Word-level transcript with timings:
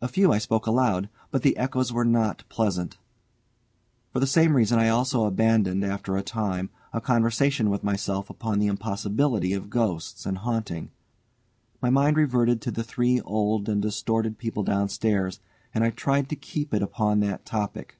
A 0.00 0.06
few 0.06 0.32
I 0.32 0.38
spoke 0.38 0.68
aloud, 0.68 1.08
but 1.32 1.42
the 1.42 1.56
echoes 1.56 1.92
were 1.92 2.04
not 2.04 2.44
pleasant. 2.48 2.98
For 4.12 4.20
the 4.20 4.26
same 4.28 4.54
reason 4.54 4.78
I 4.78 4.88
also 4.88 5.24
abandoned, 5.24 5.82
after 5.82 6.16
a 6.16 6.22
time, 6.22 6.70
a 6.92 7.00
conversation 7.00 7.68
with 7.68 7.82
myself 7.82 8.30
upon 8.30 8.60
the 8.60 8.68
impossibility 8.68 9.52
of 9.54 9.68
ghosts 9.68 10.24
and 10.24 10.38
haunting. 10.38 10.92
My 11.82 11.90
mind 11.90 12.16
reverted 12.16 12.60
to 12.62 12.70
the 12.70 12.84
three 12.84 13.20
old 13.22 13.68
and 13.68 13.82
distorted 13.82 14.38
people 14.38 14.62
downstairs, 14.62 15.40
and 15.74 15.82
I 15.82 15.90
tried 15.90 16.28
to 16.28 16.36
keep 16.36 16.72
it 16.72 16.80
upon 16.80 17.18
that 17.18 17.44
topic. 17.44 17.96